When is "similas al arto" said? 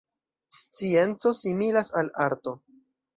1.39-2.63